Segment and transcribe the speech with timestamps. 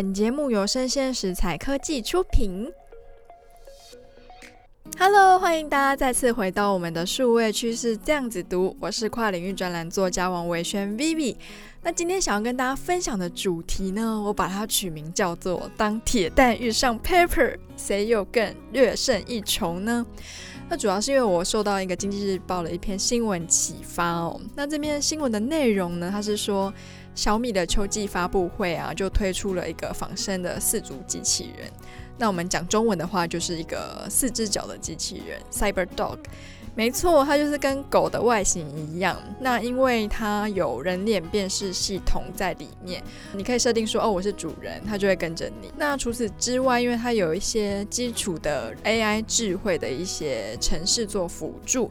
[0.00, 2.72] 本节目由生鲜食材科技出品。
[4.98, 11.36] Hello，欢迎大家再次回到我们的数位趋势这样子读，我是跨领域专栏作家王维轩 Vivi。
[11.82, 20.06] 那今天想要跟大家分享的主题呢，我把它取名叫做“当铁蛋遇上 Paper，谁又更略胜一筹呢？”
[20.70, 24.40] 那主要是因为我受到一个经济日报的一篇新闻启发哦。
[24.54, 26.72] 那这篇新闻的内容呢，它是说
[27.12, 31.68] 小米的秋季发布会啊，就推出了一个仿生的四足机器人。
[32.16, 36.18] 那我们讲中文的话，就是一个四只脚的机器人，Cyber Dog。
[36.74, 39.16] 没错，它就是跟狗的外形一样。
[39.40, 43.02] 那因为它有人脸辨识系统在里面，
[43.34, 45.70] 你可以设定说，哦，我是主人，它就会跟着你。
[45.76, 51.90] 那除此之外，因为它有一些基础的 AI 智慧的一些程式做辅助，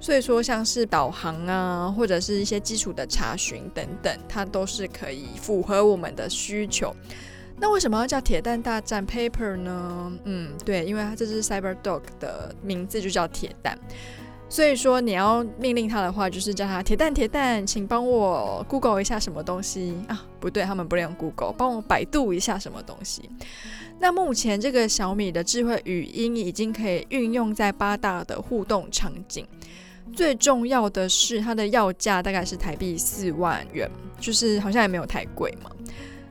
[0.00, 6.94] 所以说像是导航啊，或者是一些基础的查询等等，它都是可以符合我们的需求。
[7.58, 10.12] 那为什么要叫铁蛋大战 Pepper 呢？
[10.24, 13.78] 嗯，对，因为它这只 Cyber Dog 的名字就叫铁蛋，
[14.48, 20.22] 所以说你要命令它的话，就是叫它铁蛋铁蛋，请帮我 Google 一下什么东西啊？
[20.38, 23.28] 不对，他们不能用 Google，帮我百度一下什么东西。
[23.98, 29.46] 那目前这个小米的智慧语音已经可以运用在八大的互动场景，
[30.12, 33.90] 最重要的是它的要价大概是台币四万元，
[34.20, 35.70] 就是好像也没有太贵嘛。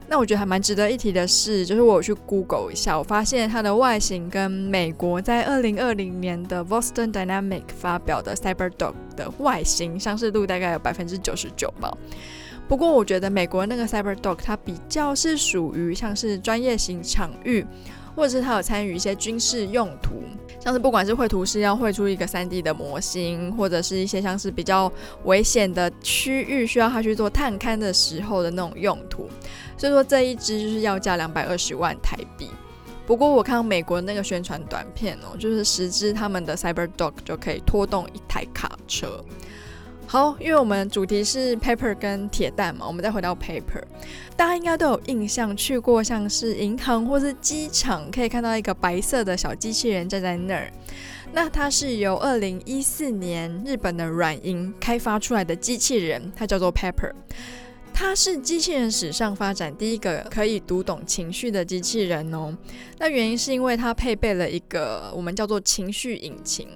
[0.08, 11.92] 那我觉得还蛮值得一提的是，就是我去 Google 一下，我发现它的外形跟美国在二零二零年的 Boston Dynamic 发表的 Cyber Dog 的外形相似度大概有百分之九十九吧。
[12.68, 17.66] 不过我觉得美国那个 Cyber Dog 它比较是属于像是专业型场域，
[18.16, 20.24] 或者是它有参与一些军事用途，
[20.60, 24.92] 像是不管是绘图师要绘出一个 3D 的模型，或者是一些像是比较
[25.26, 29.30] 危险的区域需要它去做探勘的时候的那种用途。
[29.78, 32.50] 所以说这一支就是要价两百二十万台币。
[33.06, 39.24] 不过我看到美国那个宣传短片哦，就是十支他们的 Cyber Dog 就可以拖动一台卡车。
[40.08, 43.84] 好，因为我们主题是 Pepper 跟铁蛋嘛，我们再回到 Pepper，
[44.38, 50.72] 大家应该都有印象，去过像是银行或是机场，可以看到一个白色的小机器人站在那儿。
[51.34, 57.12] 那它是由二零一四年日本的软银开发出来的机器人，它叫做 Pepper。
[57.94, 62.56] 它是机器人史上发展第一个可以读懂情绪的机器人哦。
[63.00, 66.68] 那原因是因为它配备了一个我们叫做情绪引擎。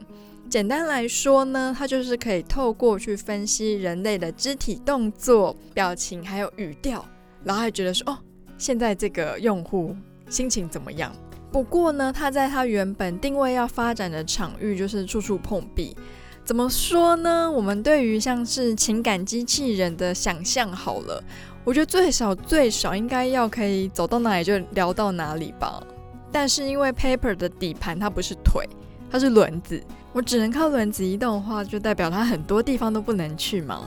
[0.50, 7.06] 简单来说呢，它就是可以透过去分析人类的肢体动作、表情还有语调，
[7.44, 8.18] 然后还觉得说哦，
[8.58, 9.96] 现在这个用户
[10.28, 11.14] 心情怎么样？
[11.52, 15.96] 不过呢，它在它原本定位要发展的场域就是处处碰壁。
[16.44, 17.50] 怎么说呢？
[17.52, 21.24] 我们对于像是情感机器人的想象好了，
[21.64, 25.84] 我觉得最少最少应该要可以走到哪里就聊到哪里吧。
[26.32, 28.68] 但是因为 Paper 的底盘它不是腿，
[29.10, 29.82] 它是轮子，
[30.14, 33.84] 我只能靠轮子移动的话，就代表它很多地方都不能去嘛。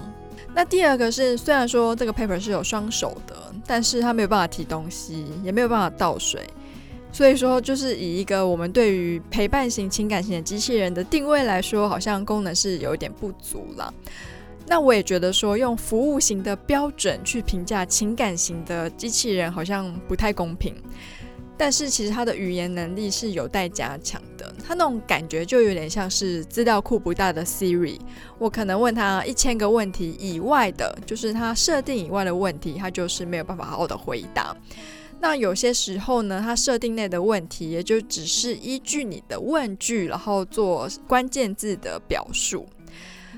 [0.54, 3.34] 那第二个是，虽然说这个 Pepper 是有双手的，
[3.66, 6.42] 但是它没有办法提东西，也没有办法倒水。
[7.12, 13.92] 所以说，就是以一个我们对于陪伴型、情感型的机器人的定位来说，好像功能是有一点不足了。
[14.66, 20.74] 那我也觉得说，用服务型的标准去评价情感型的机器人，好像不太公平。
[21.62, 28.00] 但是其实它的语言能力是有待加强的，它那种感觉就有点像是资料库不大的 Siri。
[28.36, 34.56] 我可能问他一千个问题以外的，就是它设定以外的问题，它就是没有办法好好的回答。
[35.20, 42.66] 那有些时候呢，它设定内的问题也就只是依据你的问句，然后做关键字的表述。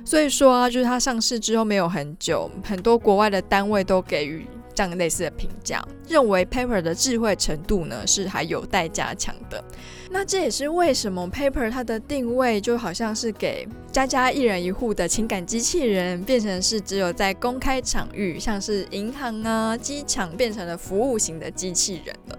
[0.02, 9.62] 所以说啊，就是它上市之后没有很久，很多国外的单位都给予这样类似的评价，认为 Paper 的智慧程度呢是还有待加强的。
[10.10, 22.33] 那这也是为什么 Pepper 它的定位就好像是给家家一人一户的情感机器人，变成是只有在公开场域，像是银行啊、机场，变成了服务型的机器人了。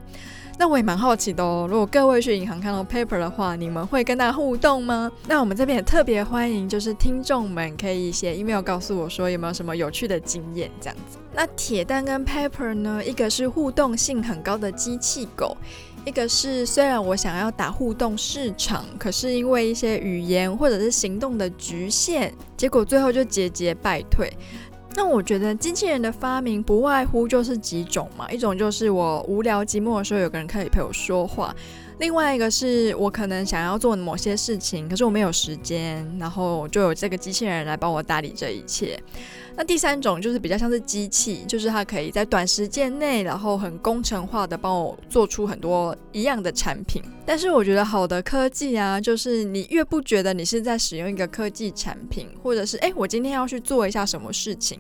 [0.58, 5.12] 那我也蛮好奇的哦，如果各位去银行看到 Pepper 的话，你们会跟他互动吗？
[5.28, 11.18] 那我们这边也特别欢迎，就是听众们可以写 email 告诉我说有没有什么有趣的经验这样子。
[11.34, 15.58] 那铁蛋跟 Pepper 呢，一个是互动性很高的机器狗，
[16.06, 24.32] 一个是虽然我想要打互动市场，可是因为一些语言或者是行动的局限，结果最后就节节败退。
[24.96, 31.54] 那我觉得机器人的发明不外乎就是几种嘛，一种就是我无聊寂寞的时候有个人可以陪我说话，
[32.00, 38.98] 另外一个是我可能想要做某些事情，可是我没有时间，然后就有这个机器人来帮我打理这一切。
[39.58, 47.04] 那第三种就是比较像是机器，就是它可以在短时间内，然后很工程化的帮我做出很多一样的产品。
[47.28, 54.80] 但是我觉得好的科技啊，就是你越不觉得你是在使用一个科技产品，或者是诶，我今天要去做一下什么事情，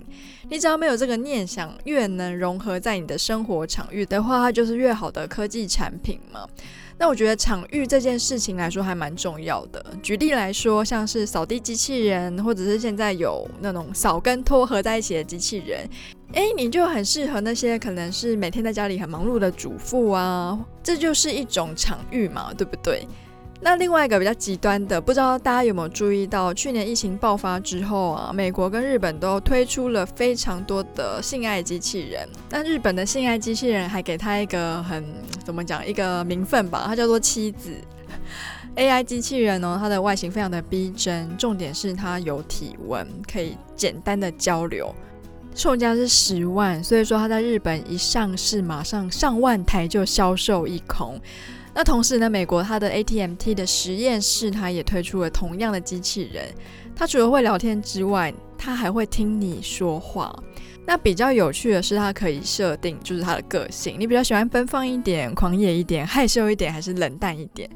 [0.49, 6.47] 你只要没有这个念想，越能融合在你的生活场域的话，它就是越好的科技产品嘛。
[6.97, 9.85] 那我觉得场域这件事情来说还蛮重要的。
[10.01, 15.85] 举例来说，像是扫地机器人，或者是现在有那种扫跟拖合在一起的机器人，
[16.33, 23.07] 诶，你就很适合那些可能是每天在家里很忙碌的主妇啊，这就是一种场域嘛，对不对？
[23.61, 32.27] 那另外一个比较极端的，不知道大家有没有注意到，去年疫情爆发之后啊，美国跟日本都推出了非常多的性爱机器人。
[32.49, 35.03] 那日本的性爱机器人还给他一个很
[35.43, 37.71] 怎么讲一个名分吧，它叫做妻子
[38.75, 39.77] AI 机器人哦。
[39.79, 44.93] 它的外形非常的逼真，重点是它有体温，可以简单的交流。
[45.55, 51.19] 售价是十万，所以说它在日本一上市，马上上万台就销售一空。
[51.73, 56.45] 那同时呢，美国它的 ATMT 的实验室，它也推出了同样的机器人。
[56.93, 60.33] 它除了会聊天之外，它还会听你说话。
[60.85, 67.69] 那比较有趣的是，它可以设定就是它的个性，你比较喜欢奔放一点、狂野一点、害羞一点，还是冷淡一点？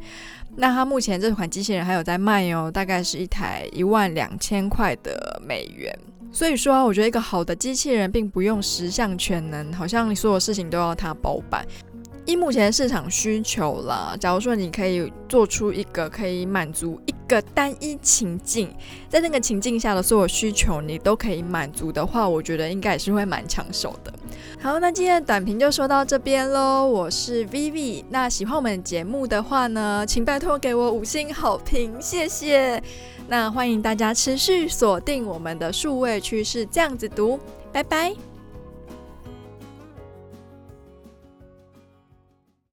[0.58, 5.98] 那它目前这款机器人还有在卖哦，大概是一台一万两千块的美元。
[6.32, 11.66] 所以说啊，我觉得一个好的机器人并不用十项全能，好像你所有事情都要它包办。
[12.26, 18.70] 依目前市场需求啦，假如说你可以做出一个可以满足一个单一情境，
[19.10, 24.14] 在那个情境下的所有需求你都可以满足的话，我觉得应该也是会蛮抢手的。
[24.62, 26.86] 好，那今天的短评就说到这边喽。
[26.86, 32.84] 我是 Vivi，那喜欢我们节目的话呢，请拜托给我五星好评，谢谢。
[33.30, 37.40] 那欢迎大家持续锁定我们的数位趋势这样子读，
[37.72, 38.29] 拜拜。